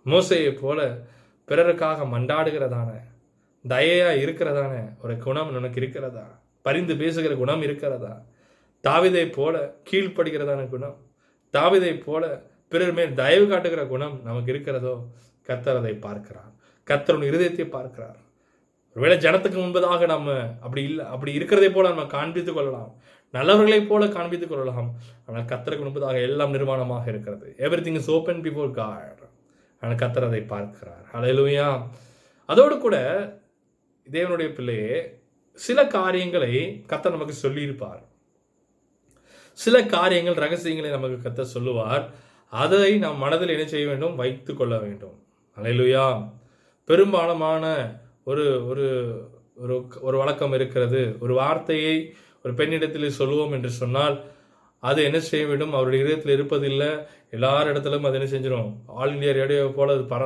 [0.05, 0.99] மோசையை போல
[1.49, 2.91] பிறருக்காக மண்டாடுகிறதான
[3.69, 6.41] தயையா இருக்கிறதான ஒரு குணம் உனக்கு இருக்கிறதா?
[6.63, 8.23] பரிந்து பேசுகிற குணம் இருக்கிறதா?
[8.83, 10.97] தாவிதை போல கீழ்ப்படுகிறதான குணம்
[11.53, 14.95] தாவிதை போல பிறர் மேல் தயவு காட்டுகிற குணம் நமக்கு இருக்கிறதோ
[15.49, 16.53] கத்தர் அதை பார்க்கிறார்.
[16.89, 18.19] கத்தருடைய இருதயத்தை பார்க்கிறார்.
[18.95, 20.29] ஒருவேளை ஜனத்துக்கு முன்பதாக நம்ம
[20.65, 22.91] அப்படி இல்லை அப்படி இருக்கிறதை போல நம்ம காண்பித்துக் கொள்ளலாம்.
[23.35, 24.91] நல்லவர்களைப் போல காண்பித்துக் கொள்ளலாம்.
[25.27, 27.55] ஆனால் கத்தருக்கு முன்பதாக எல்லாம் நிர்மாணமாக இருக்கிறது.
[27.87, 29.23] Everything is open before God
[29.83, 31.05] ஆனால் கத்தர் அதை பார்க்கிறார்.
[31.17, 31.69] அலையிலுயா
[32.47, 32.97] அதோடு கூட
[34.07, 34.95] தேவனுடைய பிள்ளையே
[35.59, 36.53] சில காரியங்களை
[36.91, 38.03] கத்தர் நமக்கு சொல்லியிருப்பார்.
[39.59, 42.05] சில காரியங்கள் ரகசியங்களை நமக்கு கத்த சொல்லுவார்.
[42.53, 44.15] அதை நாம் மனதில் என்ன செய்ய வேண்டும்?
[44.17, 45.17] வைத்து கொள்ள வேண்டும்.
[45.57, 46.07] அலையிலுயா.
[46.89, 47.65] பெரும்பாலமான
[48.25, 48.87] ஒரு ஒரு
[49.57, 51.17] ஒரு ஒரு வழக்கம் இருக்கிறது.
[51.21, 51.95] ஒரு வார்த்தையை
[52.45, 54.17] ஒரு பெண்ணிடத்தில் சொல்லுவோம் என்று சொன்னால்
[54.83, 55.73] அது என்ன செய்ய வேண்டும்?
[55.73, 56.91] அவருடைய இதயத்தில் இருப்பதில்லை.
[57.31, 60.23] எல்லார் இடத்துலையும் அது என்ன செஞ்சிடும் ஆல் இந்தியா ரேடியோ போல அது பர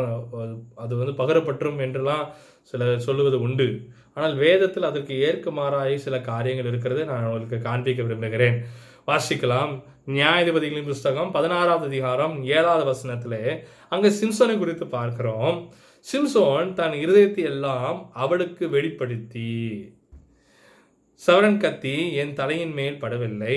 [0.75, 2.25] அது வந்து பகரப்பற்றும் என்றெல்லாம்
[2.63, 3.69] சில சொல்லுவது உண்டு.
[4.15, 7.05] ஆனால் வேதத்தில் அதற்கு ஏற்க மாறாய் சில காரியங்கள் இருக்கிறது.
[7.05, 8.59] நான் உங்களுக்கு காண்பிக்க விரும்புகிறேன்.
[9.07, 9.73] வாசிக்கலாம்.
[10.07, 13.43] நியாயாதிபதிகளின் புஸ்தகம் பதினாறாவது அதிகாரம் ஏழாவது வசனத்திலே
[13.89, 15.59] அங்கே சிம்சோனை குறித்து பார்க்கிறோம்.
[16.07, 19.53] சிம்சோன் தன் இருதயத்தை எல்லாம் அவளுக்கு வெளிப்படுத்தி
[21.27, 23.57] சவரன் கத்தி என் தலையின் மேல் படவில்லை.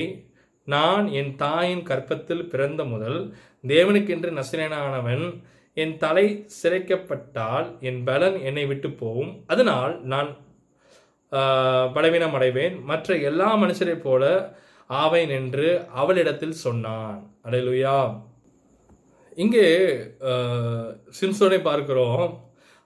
[0.68, 3.20] நான் என் தாயின் கற்பத்தில் பிறந்த முதல்
[3.64, 5.26] தேவனுக்கென்று நசிரனானவன்
[5.74, 6.28] என் தலை
[6.60, 9.32] சிறைக்கப்பட்டால் என் பலன் என்னை விட்டு போகும்.
[9.48, 10.30] அதனால் நான்
[11.96, 14.24] பலவீனம் அடைவேன் மற்ற எல்லா மனுஷரைப் போல
[14.90, 15.68] ஆவேன் என்று
[16.02, 17.20] அவளிடத்தில் சொன்னான்.
[17.46, 17.98] அடையலுயா
[19.36, 19.68] இங்கே
[21.20, 22.28] சிம்சோனை பார்க்கிறோம்.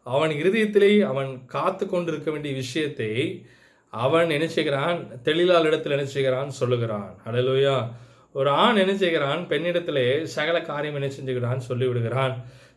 [0.05, 3.11] அவன் இருதயத்திலே அவன் காத்து கொண்டிருக்க வேண்டிய விஷயத்தை
[3.93, 4.47] அவன் என்ன
[5.27, 6.07] தெளிலால் இடத்தில் என்ன
[6.61, 7.11] சொல்லுகிறான்.
[7.27, 7.75] அடலுயா
[8.31, 8.93] ஒரு ஆண் என்ன
[9.51, 12.35] பெண்ணிடத்திலே சகல காரியம் என்ன செஞ்சுக்கிறான் சொல்லிவிடுகிறான்.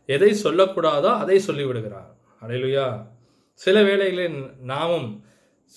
[0.09, 2.11] எதை சொல்லக்கூடாதோ அதை சொல்லிவிடுகிறான்.
[2.43, 2.87] அடலுயா
[3.61, 4.39] சில வேளைகளில்
[4.71, 5.09] நாமும்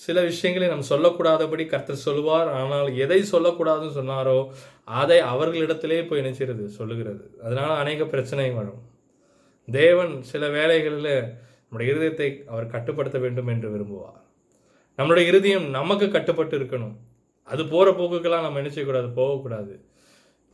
[0.04, 4.38] சில விஷயங்களை நாம் சொல்லக்கூடாதபடி கர்த்தர் சொல்லுவார் ஆனால் எதை சொல்லக்கூடாதுன்னு சொன்னாரோ
[5.00, 7.24] அதை அவர்களிடத்திலே போய் நினைச்சிருது சொல்லுகிறது.
[7.44, 8.82] அதனால் அநேக பிரச்சனை வரும்.
[9.68, 11.12] தேவன் சில வேலைகளில்
[11.66, 14.22] நம்முடைய இருதயத்தை அவர் கட்டுப்படுத்த வேண்டும் என்று விரும்புவார்.
[14.98, 16.94] நம்மளுடைய இருதயம் நமக்கு கட்டுப்பட்டு இருக்கணும்.
[17.52, 19.08] அது போகிற போக்குக்கெல்லாம் நம்ம என்ன செய்யக்கூடாது?
[19.18, 19.74] போகக்கூடாது.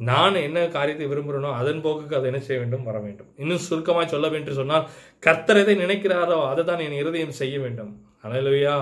[0.00, 2.86] நான் என்ன காரியத்தை விரும்புகிறேனோ அதன் போக்குக்கு அதை என்ன செய்ய வேண்டும்?
[2.88, 3.30] வர வேண்டும்.
[3.42, 4.86] இன்னும் சுருக்கமாக சொல்ல வேண்டும் சொன்னால்
[5.26, 7.92] கர்த்தர் எதை நினைக்கிறாரோ அதை தான் என் இருதயம் செய்ய வேண்டும்.
[8.26, 8.76] அனலுவையா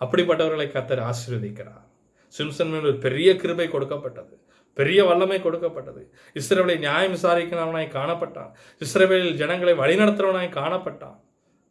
[0.00, 1.86] அப்படிப்பட்டவர்களை கத்தர் ஆசீர்வதிக்கிறார்.
[2.34, 4.34] சிம்சன் மேல் ஒரு பெரிய கிருபை கொடுக்கப்பட்டது.
[4.76, 6.02] பெரிய வல்லமை கொடுக்கப்பட்டது.
[6.40, 8.50] இஸ்ரேலை நியாயம் விசாரிக்கிறவனாய் காணப்பட்டான்.
[8.84, 11.18] இஸ்ரேலில் ஜனங்களை வழிநடத்துறவனாய் காணப்பட்டான்.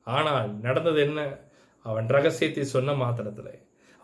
[0.08, 1.20] ஆனால் நடந்தது என்ன?
[1.86, 3.54] அவன் ரகசியத்தை சொன்ன மாத்திரத்தில்.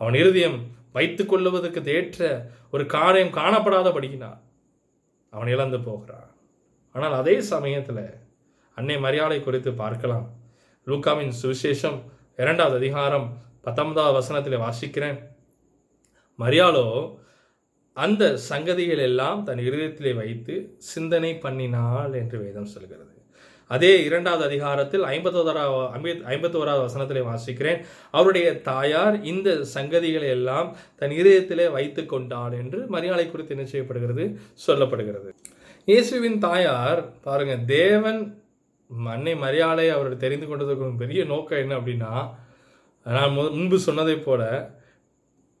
[0.00, 0.58] அவன் இருதயம்
[0.96, 2.28] வைத்துக் கொள்ளுவதற்கு தேற்ற
[2.70, 4.32] ஒரு காரியம் காணப்படாதபடிக்குனா
[5.32, 6.30] அவன் இழந்து போகிறான்.
[6.94, 8.04] ஆனால் அதே சமயத்தில்
[8.76, 10.26] அன்னை மரியாதை குறித்து பார்க்கலாம்.
[10.86, 11.98] லூக்காவின் சுவிசேஷம்
[12.42, 13.28] இரண்டாவது அதிகாரம்
[13.66, 15.18] பத்தொன்பதாவது வசனத்தில் வாசிக்கிறேன்.
[16.38, 16.86] மரியாளோ
[17.96, 20.54] அந்த சங்கதிகள் எல்லாம் தன் இருதயத்திலே வைத்து
[20.92, 23.12] சிந்தனை பண்ணினாள் என்று வேதம் சொல்கிறது.
[23.70, 27.80] அதே இரண்டாவது அதிகாரத்தில் ஐம்பத்தோராவது ஐம்பத்தி ஓராவது வசனத்திலே வாசிக்கிறேன்.
[28.10, 30.68] அவருடைய தாயார் இந்த சங்கதிகளை எல்லாம்
[31.00, 34.26] தன் இதயத்திலே வைத்து கொண்டாள் என்று மரியாதை குறித்து என்ன செய்யப்படுகிறது?
[34.66, 35.30] சொல்லப்படுகிறது.
[35.88, 38.20] இயேசுவின் தாயார் பாருங்க தேவன்
[38.90, 42.12] மண்ணை மரியாதை அவர் தெரிந்து கொண்டதுக்கு பெரிய நோக்கம் என்ன அப்படின்னா
[43.14, 44.42] நான் முன்பு சொன்னதை போல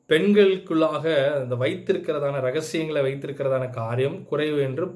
[0.08, 1.04] பெண்களுக்குள்ளாக
[1.34, 4.86] அந்த வைத்திருக்கிறதான ரகசியங்களை வைத்திருக்கிறதான காரியம் குறைவு என்று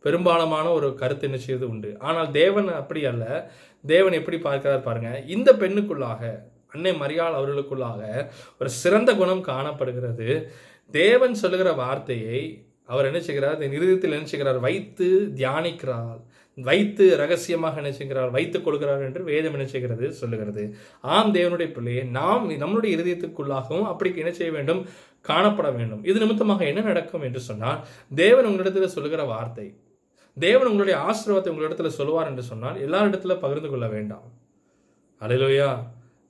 [0.00, 1.96] பெரும்பாலமான ஒரு கருத்து என்ன செய்வது உண்டு.
[1.98, 3.50] ஆனால் தேவன் அப்படி அல்ல.
[3.86, 5.22] தேவன் எப்படி பார்க்கிறார் பாருங்க.
[5.26, 6.22] இந்த பெண்ணுக்குள்ளாக
[6.68, 8.02] அன்னை மரியாள் அவர்களுக்குள்ளாக
[8.58, 10.52] ஒரு சிறந்த குணம் காணப்படுகிறது.
[10.90, 13.58] தேவன் சொல்லுகிற வார்த்தையை அவர் என்ன செய்கிறார்?
[13.58, 14.58] நிறுதத்தில் என்ன செய்கிறார்?
[14.58, 16.20] வைத்து தியானிக்கிறார்.
[16.66, 18.30] வைத்து ரகசியமாக என்ன செய்கிறார்?
[18.36, 20.06] வைத்துக் கொள்கிறார் என்று வேதம் என்ன செய்கிறது?
[20.20, 20.62] சொல்லுகிறது.
[21.16, 24.80] ஆம் தேவனுடைய பிள்ளையை நாம் நம்முடைய இருதயத்துக்குள்ளாகவும் அப்படி என்ன செய்ய வேண்டும்?
[25.28, 26.02] காணப்பட வேண்டும்.
[26.04, 27.82] இது நிமித்தமாக என்ன நடக்கும் என்று சொன்னால்
[28.14, 29.68] தேவன் உங்களிடத்தில் சொல்லுகிற வார்த்தை
[30.36, 34.26] தேவன் உங்களுடைய ஆசீர்வாதத்தை உங்களிடத்துல சொல்லுவார் என்று சொன்னால் எல்லாரிடத்துல பகிர்ந்து கொள்ள வேண்டாம்.
[35.20, 35.70] அலையிலோயா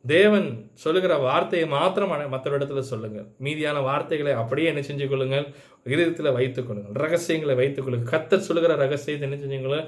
[0.05, 0.47] தேவன்
[0.83, 3.27] சொல்லுகிற வார்த்தையை மாத்திரம் மற்றவரிடத்துல சொல்லுங்கள்.
[3.45, 5.47] மீதியான வார்த்தைகளை அப்படியே என்ன செஞ்சு கொள்ளுங்கள்.
[5.95, 6.97] இதயத்தில் வைத்துக் கொள்ளுங்கள்.
[7.05, 8.13] ரகசியங்களை வைத்துக் கொள்ளுங்கள்.
[8.13, 9.79] கத்த சொல்லுகிற ரகசியத்தை என்ன செஞ்சுங்கள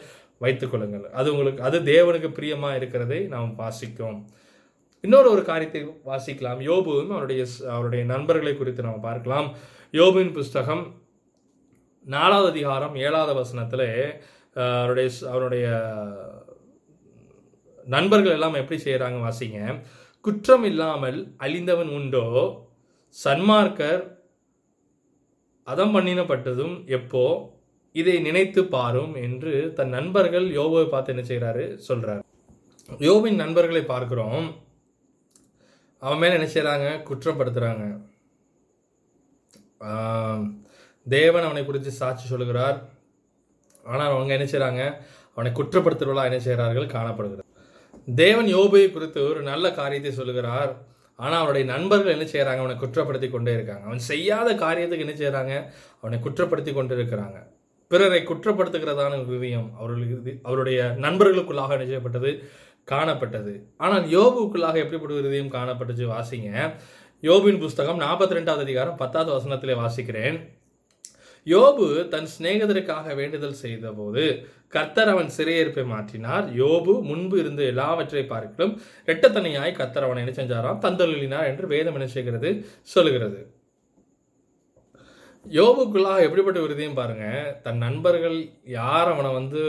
[0.44, 1.05] வைத்துக்கொள்ளுங்கள்.
[1.20, 4.18] அது உங்களுக்கு அது தேவனுக்கு பிரியமாக இருக்கிறதை நாம் வாசிக்கும்.
[5.05, 6.61] இன்னொரு ஒரு காரியத்தை வாசிக்கலாம்.
[6.70, 7.42] யோபுவும் அவருடைய
[7.74, 9.48] அவருடைய நண்பர்களை குறித்து நாம் பார்க்கலாம்.
[9.98, 10.85] யோபுவின் புஸ்தகம்
[12.14, 13.88] நாலாவது அதிகாரம் ஏழாவது வசனத்தில்
[14.57, 15.66] அவருடைய அவருடைய
[17.94, 19.59] நண்பர்கள் எல்லாம் எப்படி செய்கிறாங்க வாசிங்க.
[20.24, 22.24] குற்றம் இல்லாமல் அழிந்தவன் உண்டோ?
[23.16, 24.03] சன்மார்க்கர்
[25.72, 27.24] அதம் பண்ணினப்பட்டதும் எப்போ?
[27.94, 31.64] இதை நினைத்து பாரும் என்று தன் நண்பர்கள் யோபுவை பார்த்து என்ன செய்கிறாரு?
[31.88, 32.24] சொல்கிறார்
[33.07, 34.46] யோபின் நண்பர்களை பார்க்கிறோம்.
[36.03, 37.85] அவன் மேலே என்ன செய்கிறாங்க குற்றப்படுத்துகிறாங்க
[41.07, 42.79] தேவன் அவனை குறித்து சாட்சி சொல்கிறார்.
[43.85, 44.83] ஆனால் அவங்க என்ன செய்கிறாங்க
[45.37, 46.87] அவனை குற்றப்படுத்துகிறவர்களா என்ன செய்கிறார்கள்?
[46.96, 47.46] காணப்படுகிறார்.
[48.09, 50.72] தேவன் யோபையை குறித்து ஒரு நல்ல காரியத்தை சொல்லுகிறார்.
[51.18, 53.85] ஆனால் அவனுடைய நண்பர்கள் என்ன செய்கிறாங்க அவனை குற்றப்படுத்தி கொண்டே இருக்காங்க.
[53.88, 55.55] அவன் செய்யாத காரியத்துக்கு என்ன செய்கிறாங்க
[56.03, 57.40] அவனை குற்றப்படுத்தி கொண்டு இருக்கிறாங்க
[57.90, 62.31] பிறரை குற்றப்படுத்துகிறதான விவியம் அவர்களுக்கு அவருடைய நண்பர்களுக்குள்ளாக நிச்சயப்பட்டது
[62.92, 63.53] காணப்பட்டது.
[63.76, 66.50] ஆனால் யோபுக்குள்ளாக எப்படிப்பட்ட விருதியும் காணப்பட்டுச்சு வாசிங்க.
[67.22, 70.38] யோபின் புஸ்தகம் நாற்பத்தி ரெண்டாவது அதிகாரம் பத்தாவது வசனத்திலே வாசிக்கிறேன்.
[71.46, 74.24] யோபு தன் சிநேகிதருக்காக வேண்டுதல் செய்தபோது
[74.68, 76.46] கர்த்தர் அவன் சிறையிருப்பை மாற்றினார்.
[76.62, 78.74] யோபு முன்பு இருந்த எல்லாவற்றை பார்க்கலும்
[79.07, 80.83] ரெட்டத்தனையாய் கர்த்தர் அவனை என்ன செஞ்சாராம்?
[80.87, 82.50] தந்தொழினார் என்று வேதம் என்ன செய்கிறது?
[82.83, 83.40] சொல்லுகிறது.
[85.46, 87.26] யோபுக்குள்ளாக எப்படிப்பட்ட ஒரு பாருங்க.
[87.62, 89.62] தன் நண்பர்கள் யார் அவனை வந்து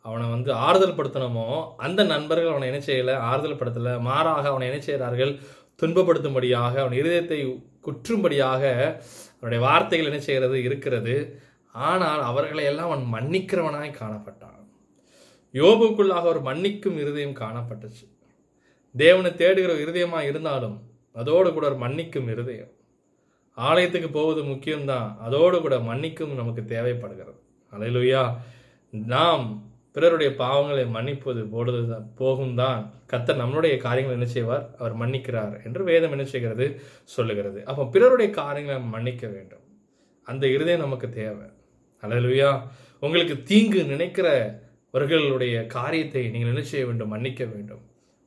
[0.00, 4.00] அவனை வந்து ஆறுதல் படுத்தணுமோ அந்த நண்பர்கள் அவனை என்ன செய்யலை ஆறுதல் படுத்தலை.
[4.00, 5.32] மாறாக அவனை என்ன செய்கிறார்கள்?
[5.82, 7.38] துன்பப்படுத்தும்படியாக அவன் இருதயத்தை
[7.86, 8.62] குற்றும்படியாக
[9.36, 11.14] அவனுடைய வார்த்தைகள் என்ன செய்கிறது இருக்கிறது.
[11.74, 14.58] ஆனால் அவர்களை எல்லாம் அவன் மன்னிக்கிறவனாய் காணப்பட்டான்.
[15.54, 18.04] யோபுக்குள்ளாக ஒரு மன்னிக்கும் இருதயம் காணப்பட்டுச்சு.
[18.94, 20.76] தேவனை தேடுகிற இருதயமாக இருந்தாலும்
[21.12, 22.72] அதோடு கூட ஒரு மன்னிக்கும் இருதயம்.
[23.54, 25.16] ஆலயத்துக்கு போவது முக்கியம்தான்.
[25.16, 27.40] அதோடு கூட மன்னிக்கும் நமக்கு தேவைப்படுகிறது.
[27.72, 28.36] அலையிலுயா.
[28.90, 29.62] நாம்
[29.92, 34.76] பிறருடைய பாவங்களை மன்னிப்பது பொழுது போகும் தான் கத்தர் நம்மளுடைய காரியங்களை என்ன செய்வார்?
[34.78, 36.80] அவர் மன்னிக்கிறார் என்று வேதம் என்ன செய்கிறது?
[37.04, 37.64] சொல்லுகிறது.
[37.64, 39.60] அப்போ பிறருடைய காரியங்களை மன்னிக்க வேண்டும்.
[40.24, 41.46] அந்த இருதயம் நமக்கு தேவை.
[42.02, 42.62] அலையிலுயா.
[43.00, 47.08] உங்களுக்கு தீங்கு நினைக்கிறவர்களுடைய காரியத்தை நீங்கள் என்ன செய்ய வேண்டும்?
[47.08, 47.80] மன்னிக்க வேண்டும்.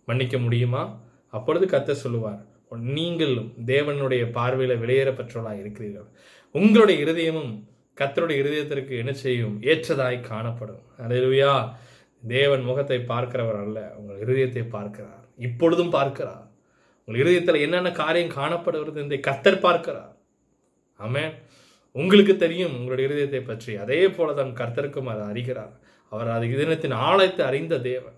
[0.06, 1.00] மன்னிக்க முடியுமா?
[1.30, 2.46] அப்பொழுது கத்தர் சொல்லுவார்.
[2.72, 6.08] நீங்களும் தேவனுடைய பார்வையில் வெளியேறப்பற்றவர்களாக இருக்கிறீர்கள்.
[6.52, 7.64] உங்களுடைய இருதயமும்
[8.00, 9.62] கத்தருடைய இருதயத்திற்கு என்ன செய்யும்?
[9.62, 10.84] ஏற்றதாய் காணப்படும்.
[10.98, 11.74] அலையிலுயா
[12.28, 15.24] தேவன் முகத்தை பார்க்கிறவர் அல்ல உங்கள் இருதயத்தை பார்க்கிறார்.
[15.38, 16.48] இப்பொழுதும் பார்க்கிறார்.
[17.06, 20.16] உங்கள் இருதயத்தில் என்னென்ன காரியம் காணப்படுகிறது என்று கத்தர் பார்க்கிறார்.
[21.00, 21.34] ஆமே
[21.92, 23.76] உங்களுக்கு தெரியும் உங்களுடைய இருதயத்தை பற்றி.
[23.76, 25.74] அதே போல தான் கர்த்தருக்கும் அதை அறிகிறார்.
[26.10, 28.18] அவர் அது இதனத்தின் ஆழத்தை அறிந்த தேவன்.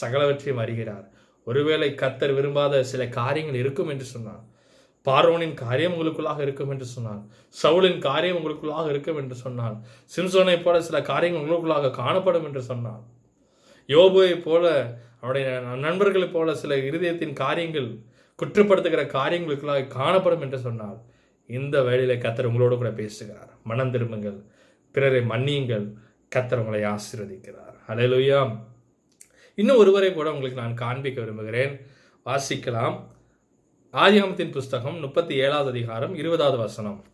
[0.00, 1.08] சகலவற்றையும் அறிகிறார்.
[1.44, 4.48] ஒருவேளை கத்தர் விரும்பாத சில காரியங்கள் இருக்கும் என்று சொன்னார்.
[5.04, 7.22] பார்வோனின் காரியம் உங்களுக்குள்ளாக இருக்கும் என்று சொன்னார்.
[7.62, 9.76] சவுலின் காரியம் உங்களுக்குள்ளாக இருக்கும் என்று சொன்னார்.
[10.16, 13.00] சிம்சோனை போல சில காரியங்கள் உங்களுக்குள்ளாக காணப்படும் என்று சொன்னார்.
[13.86, 17.98] யோபுவை போல அவருடைய நண்பர்களைப் போல சில இருதயத்தின் காரியங்கள்
[18.42, 21.00] குற்றப்படுத்துகிற காரியங்களுக்குள்ளாக காணப்படும் என்று சொன்னார்.
[21.46, 23.48] இந்த வேலையில கத்தர் உங்களோடு கூட பேசுகிறார்.
[23.64, 24.42] மனம் திரும்புங்கள்.
[24.92, 25.92] பிறரை மன்னியுங்கள்.
[26.34, 27.76] கத்தர் உங்களை ஆசீர்வதிக்கிறார்.
[27.88, 28.68] அலையிலுயாம்
[29.54, 31.86] இன்னும் ஒருவரை கூட உங்களுக்கு நான் காண்பிக்க விரும்புகிறேன்.
[32.26, 32.96] வாசிக்கலாம்.
[33.92, 37.04] ஆதியாமத்தின் புஸ்தகம் முப்பத்தி ஏழாவது அதிகாரம் இருபதாவது வசனம்.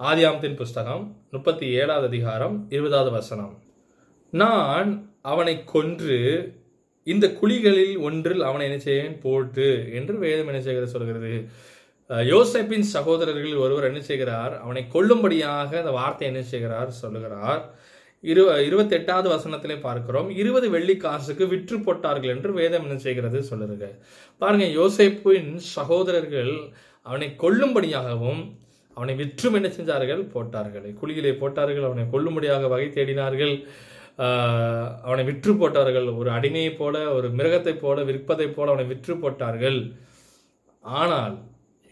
[0.00, 3.58] ஆதியாமத்தின் புஸ்தகம் முப்பத்தி ஏழாவது அதிகாரம் இருபதாவது வசனம்.
[4.30, 6.18] நான் அவனை கொன்று
[7.04, 9.18] இந்த குழிகளில் ஒன்றில் அவனை என்ன செய்வேன்?
[9.18, 11.48] போட்டு என்று வேதம் என்ன செய்கிறது சொல்கிறது.
[12.10, 14.60] யோசப்பின் சகோதரர்களில் ஒருவர் என்ன செய்கிறார்?
[14.60, 16.90] அவனை கொல்லும்படியாக அந்த வார்த்தை என்ன செய்கிறார்?
[16.90, 17.74] சொல்லுகிறார்.
[18.28, 20.28] இரு இருபத்தெட்டாவது வசனத்திலே பார்க்கிறோம்.
[20.40, 23.38] இருபது வெள்ளி காசுக்கு விற்று போட்டார்கள் என்று வேதம் என்ன செய்கிறது?
[23.50, 23.88] சொல்லுறது
[24.40, 26.52] பாருங்க யோசேப்பின் சகோதரர்கள்
[27.06, 28.42] அவனை கொல்லும்படியாகவும்
[28.96, 30.22] அவனை விற்றும் என்ன செஞ்சார்கள்?
[30.34, 30.86] போட்டார்கள்.
[31.00, 33.54] குழியிலே போட்டார்கள் அவனை கொல்லும்படியாக வகை தேடினார்கள்.
[35.06, 36.08] அவனை விற்று போட்டார்கள்.
[36.20, 39.78] ஒரு அடிமையைப் போல ஒரு மிருகத்தைப் போல விற்பதைப் போல அவனை விற்று போட்டார்கள்.
[40.84, 41.36] ஆனால்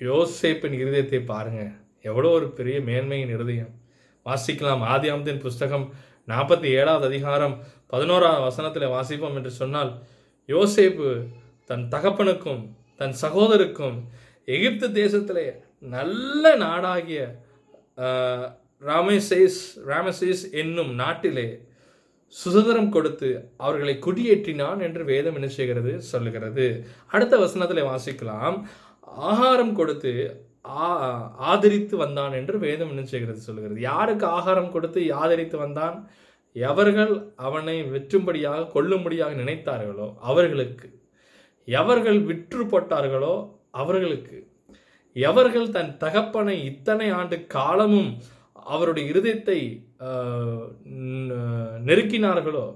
[0.09, 1.63] யோசேப்பின் இருதயத்தை பாருங்க.
[2.11, 3.73] எவ்வளோ ஒரு பெரிய மேன்மையின் இருதயம்.
[4.27, 4.85] வாசிக்கலாம்.
[4.93, 5.87] ஆதியாமத்தின் புஸ்தகம்
[6.29, 7.55] நாற்பத்தி ஏழாவது அதிகாரம்
[7.89, 9.93] பதினோராவது வசனத்தில் வாசிப்போம் என்று சொன்னால்
[10.49, 11.11] யோசேப்பு
[11.71, 12.63] தன் தகப்பனுக்கும்
[13.01, 13.97] தன் சகோதருக்கும்
[14.49, 15.47] எகிப்து தேசத்திலே
[15.93, 17.21] நல்ல நாடாகிய
[17.99, 18.47] ஆஹ்,
[18.83, 21.49] ராமேசேஸ் ராமசேஸ் என்னும் நாட்டிலே
[22.35, 26.67] சுதந்திரம் கொடுத்து அவர்களை குடியேற்றினான் என்று வேதம் என்ன செய்கிறது சொல்லுகிறது.
[27.07, 28.57] அடுத்த வசனத்தில் வாசிக்கலாம்.
[29.29, 30.13] ஆகாரம் கொடுத்து
[31.51, 35.97] ஆதரித்து வந்தான் என்று வேதம் என்ன செய்கிறது சொல்கிறது யாருக்கு ஆகாரம் கொடுத்து ஆதரித்து வந்தான்?
[36.57, 37.13] எவர்கள்
[37.47, 40.89] அவனை வெற்றும்படியாக கொல்லும்படியாக நினைத்தார்களோ அவர்களுக்கு.
[41.69, 43.35] எவர்கள் விற்று போட்டார்களோ
[43.81, 44.39] அவர்களுக்கு.
[45.17, 48.11] எவர்கள் தன் தகப்பனை இத்தனை ஆண்டு காலமும்
[48.67, 49.59] அவருடைய இருதயத்தை
[51.89, 52.67] நெருக்கினார்களோ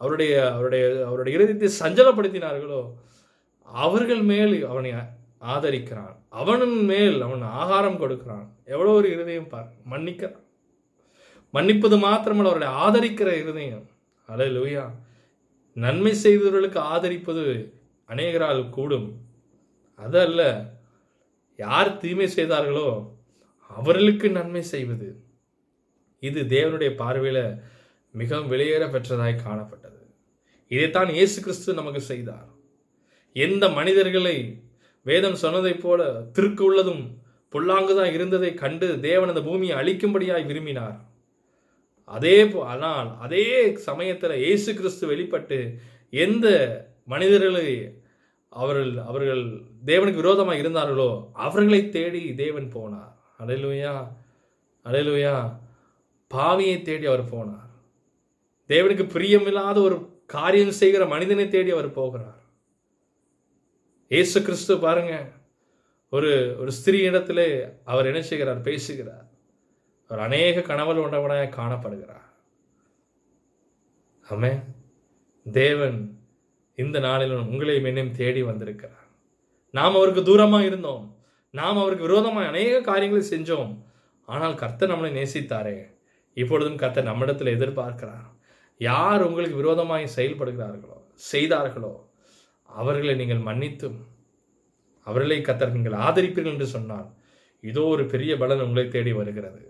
[0.00, 2.80] அவருடைய அவருடைய அவருடைய இருதயத்தை சஞ்சலப்படுத்தினார்களோ
[3.68, 4.90] அவர்கள் மேல் அவனை
[5.40, 6.16] ஆதரிக்கிறான்.
[6.28, 8.56] அவனின் மேல் அவன் ஆகாரம் கொடுக்கிறான்.
[8.64, 10.44] எவ்வளோ ஒரு இருதயம் பார் மன்னிக்கிறான்.
[11.54, 13.86] மன்னிப்பது மாத்திரமல்ல அவர்களை ஆதரிக்கிற இருதயம்.
[14.28, 14.84] அலை லூயா
[15.72, 17.74] நன்மை செய்தவர்களுக்கு ஆதரிப்பது
[18.06, 19.08] அநேகரால் கூடும்.
[19.94, 20.40] அதல்ல
[21.56, 22.88] யார் தீமை செய்தார்களோ
[23.62, 25.08] அவர்களுக்கு நன்மை செய்வது.
[26.18, 27.58] இது தேவனுடைய பார்வையில்
[28.10, 30.02] மிகவும் வெளியேற பெற்றதாய் காணப்பட்டது.
[30.68, 32.48] இதைத்தான் இயேசு கிறிஸ்து நமக்கு செய்தார்.
[33.32, 34.65] எந்த மனிதர்களை
[35.08, 36.00] வேதம் சொன்னதைப் போல
[36.36, 37.04] திருக்கு உள்ளதும்
[37.52, 40.96] புல்லாங்குதான் இருந்ததை கண்டு தேவன் அந்த பூமியை அழிக்கும்படியாய் விரும்பினார்.
[42.04, 42.38] அதே
[42.72, 43.46] ஆனால் அதே
[43.88, 45.58] சமயத்தில் இயேசு கிறிஸ்து வெளிப்பட்டு
[46.10, 46.46] எந்த
[47.04, 47.68] மனிதர்களை
[48.48, 49.42] அவர்கள் அவர்கள்
[49.86, 51.10] தேவனுக்கு விரோதமாக இருந்தார்களோ
[51.46, 53.12] அவர்களை தேடி தேவன் போனார்.
[53.42, 53.94] அலையிலுயா
[54.86, 55.36] அலையிலுயா.
[56.30, 57.70] பாவியை தேடி அவர் போனார்.
[58.68, 59.96] தேவனுக்கு பிரியமில்லாத ஒரு
[60.34, 62.40] காரியம் செய்கிற மனிதனை தேடி அவர் போகிறார்.
[64.08, 65.34] இயேசு கிறிஸ்து பாருங்க.
[66.08, 68.60] ஒரு ஒரு ஸ்திரீ இடத்துல அவர் என்ன செய்கிறார்?
[68.60, 69.26] பேசுகிறார்.
[70.06, 72.26] அவர் அநேக கனவல் உண்டவனாக காணப்படுகிறார்.
[74.30, 74.62] ஆமே
[75.52, 76.24] தேவன்
[76.74, 79.08] இந்த நாளிலும் உங்களையும் என்னையும் தேடி வந்திருக்கிறார்.
[79.70, 81.18] நாம் அவருக்கு தூரமாக இருந்தோம்.
[81.50, 83.84] நாம் அவருக்கு விரோதமாக அநேக காரியங்களை செஞ்சோம்.
[84.24, 85.86] ஆனால் கர்த்தர் நம்மளை நேசித்தாரே.
[86.34, 88.26] இப்பொழுதும் கர்த்தர் நம்மிடத்தில் எதிர்பார்க்கிறார்.
[88.78, 92.05] யார் உங்களுக்கு விரோதமாக செயல்படுகிறார்களோ செய்தார்களோ
[92.80, 93.98] அவர்களை நீங்கள் மன்னித்தும்
[95.06, 97.08] அவர்களை கத்தர் நீங்கள் ஆதரிப்பீர்கள் என்று சொன்னால்
[97.64, 99.60] இதோ ஒரு பெரிய பலன் உங்களை தேடி வருகிறது.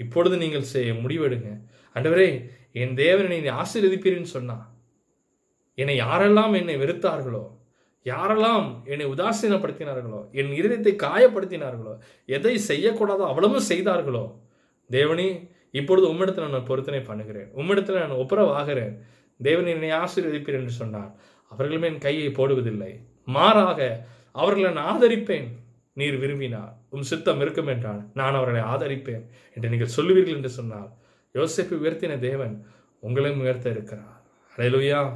[0.00, 1.50] இப்பொழுது நீங்கள் செய்ய முடிவெடுங்க.
[1.96, 2.30] அண்டவரே
[2.80, 4.56] என் தேவனை நீ ஆசீர்வதிப்பீர்னு சொன்னா
[5.82, 7.44] என்னை யாரெல்லாம் என்னை வெறுத்தார்களோ
[8.06, 11.94] யாரெல்லாம் என்னை உதாசீனப்படுத்தினார்களோ என் இருதயத்தை காயப்படுத்தினார்களோ
[12.36, 14.24] எதை செய்யக்கூடாதோ அவ்வளவும் செய்தார்களோ
[14.90, 15.28] தேவனே
[15.78, 17.48] இப்பொழுது உம்மிடத்தில் நான் பொருத்தனை பண்ணுகிறேன்.
[17.60, 18.94] உம்மிடத்தில் நான் ஒப்புரவாகிறேன்.
[19.40, 21.10] தேவன் என்னை ஆசீர்வதிப்பீர் என்று சொன்னார்.
[21.50, 23.00] அவர்களுமே என் கையை போடுவதில்லை.
[23.24, 25.46] மாறாக அவர்களை நான் ஆதரிப்பேன்.
[25.92, 30.90] நீர் விரும்பினார் உம் சித்தம் இருக்கும் என்றால் நான் அவர்களை ஆதரிப்பேன் என்று நீங்கள் சொல்லுவீர்கள் என்று சொன்னால்
[31.34, 32.66] யோசேப்பை உயர்த்தின தேவன்
[33.02, 34.22] உங்களையும் உயர்த்த இருக்கிறார்.
[34.56, 35.12] அலையலுயா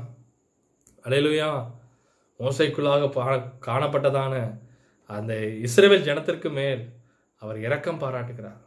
[1.05, 1.79] அலையலுயா.
[2.39, 4.59] மோசைக்குள்ளாக பா- காணப்பட்டதான
[5.07, 6.89] அந்த இஸ்ரேவேல் ஜனத்திற்கு மேல்
[7.37, 8.61] அவர் இரக்கம் பாராட்டுகிறார்.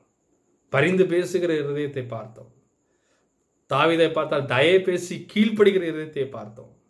[0.69, 2.53] பரிந்து பேசுகிற இருதயத்தை பார்த்தோம்.
[3.73, 6.82] தாவிதை பார்த்தால் தயை பேசி கீழ்ப்படுகிற இருதயத்தை பார்த்தோம்.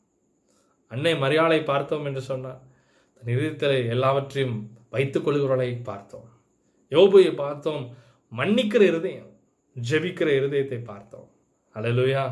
[0.93, 2.62] அன்னை மரியாதை பார்த்தோம் என்று சொன்னார்.
[3.13, 4.58] தன் இருதயத்தில் எல்லாவற்றையும்
[4.89, 6.27] வைத்துக் கொள்கிறவளை பார்த்தோம்.
[6.89, 7.84] யோபுவை பார்த்தோம்.
[8.38, 9.32] மன்னிக்கிற இருதயம்
[9.89, 11.29] ஜெபிக்கிற இருதயத்தை பார்த்தோம்.
[11.75, 12.23] அலலுயா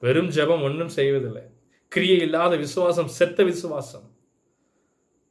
[0.00, 1.42] வெறும் ஜெபம் ஒன்றும் செய்வதில்லை.
[1.88, 4.06] கிரியை இல்லாத விசுவாசம் செத்த விசுவாசம்.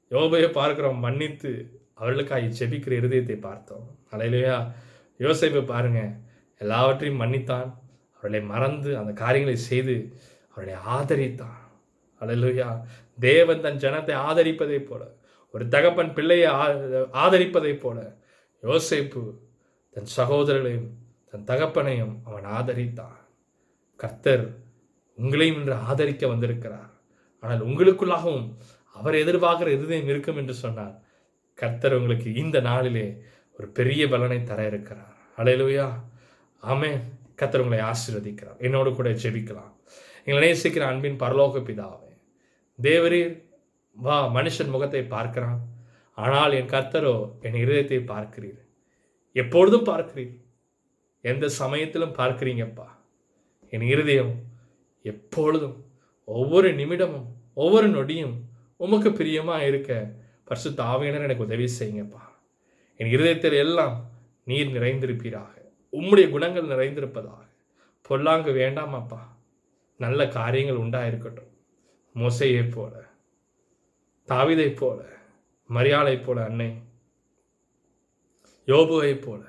[0.09, 0.99] யோபையை பார்க்கிறோம்.
[0.99, 1.51] மன்னித்து
[1.93, 3.85] அவர்களுக்காக ஜெபிக்கிற இருதயத்தை பார்த்தோம்.
[4.11, 4.57] அலையிலையா
[5.17, 6.01] யோசிப்பை பாருங்க.
[6.57, 7.69] எல்லாவற்றையும் மன்னித்தான்.
[8.17, 9.95] அவர்களை மறந்து அந்த காரியங்களை செய்து
[10.51, 11.61] அவர்களை ஆதரித்தான்.
[12.23, 12.81] அலலுயா
[13.19, 15.05] தேவன் தன் ஜனத்தை ஆதரிப்பதைப் போல
[15.51, 18.15] ஒரு தகப்பன் பிள்ளையை ஆ- ஆதரிப்பதைப் போல
[18.63, 19.33] யோசிப்பு
[19.91, 20.89] தன் சகோதரர்களையும்
[21.31, 23.21] தன் தகப்பனையும் அவன் ஆதரித்தான்.
[23.95, 24.55] கர்த்தர்
[25.17, 26.89] உங்களையும் இன்று ஆதரிக்க வந்திருக்கிறார்.
[27.39, 28.55] ஆனால் உங்களுக்குள்ளாகவும்
[28.93, 30.99] அவர் எதிர்பார்க்கிற எதுவும் இருக்கும் என்று சொன்னார்
[31.55, 33.17] கர்த்தர் உங்களுக்கு இந்த நாளிலே
[33.59, 35.15] ஒரு பெரிய பலனை தர இருக்கிறார்.
[35.37, 35.91] அலையலுயா.
[36.67, 36.99] ஆமே
[37.35, 38.59] கர்த்தர் உங்களை ஆசீர்வதிக்கிறார்.
[38.59, 39.73] என்னோடு கூட ஜெபிக்கலாம்.
[40.25, 42.02] எங்களை நேசிக்கிற அன்பின் பரலோக பிதாவை
[42.85, 43.33] தேவரீர்
[44.05, 45.59] வா மனுஷன் முகத்தை பார்க்கிறான்.
[46.17, 48.61] ஆனால் என் கர்த்தரோ என் இருதயத்தை பார்க்கிறீர்.
[49.35, 50.33] எப்பொழுதும் பார்க்கிறீர்.
[51.21, 52.87] எந்த சமயத்திலும் பார்க்கிறீங்கப்பா.
[53.69, 54.33] என் இருதயம்
[55.01, 55.77] எப்பொழுதும்
[56.25, 58.35] ஒவ்வொரு நிமிடமும் ஒவ்வொரு நொடியும்
[58.75, 59.91] உமக்கு பிரியமாக இருக்க
[60.43, 62.23] பரிசு தாவையினர் எனக்கு உதவி செய்யுங்கப்பா.
[62.99, 63.95] என் இருதயத்தில் எல்லாம்
[64.43, 65.53] நீர் நிறைந்திருப்பீராக.
[65.93, 67.41] உம்முடைய குணங்கள் நிறைந்திருப்பதாக.
[68.01, 69.21] பொல்லாங்கு வேண்டாமாப்பா.
[69.99, 71.51] நல்ல காரியங்கள் உண்டாயிருக்கட்டும்.
[72.15, 73.03] மோசையைப் போல
[74.27, 75.05] தாவிதைப் போல
[75.69, 76.81] மரியாளைப் போல அன்னை
[78.65, 79.43] யோபுவைப் போல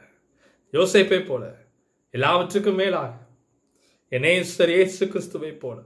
[0.73, 1.63] யோசேப்பை போல
[2.11, 3.23] எல்லாவற்றுக்கும் மேலாக
[4.11, 5.81] என்னேஸ்வர் இயேசு கிறிஸ்துவை போல.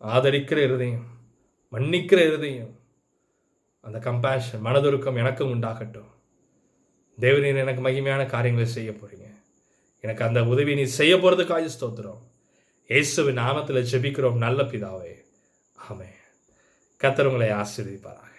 [0.00, 1.06] ஆதரிக்கிற இருதயம்
[1.72, 2.80] மன்னிக்கிற இருதயம்
[3.80, 6.10] அந்த கம்பேஷன் மனதுருக்கம் எனக்கும் உண்டாகட்டும்.
[7.18, 9.30] தேவனின் எனக்கு மகிமையான காரியங்களை செய்ய போறீங்க.
[10.00, 12.22] எனக்கு அந்த உதவி நீ செய்ய போறதுக்காக ஸ்தோத்திரம்.
[12.88, 15.21] இயேசுவின் நாமத்தில் ஜெபிக்கிறோம் நல்ல பிதாவே.
[15.92, 16.10] ஆமே
[17.00, 18.30] கத்தர் உங்களை ஆசீர்வதிப்பாராக.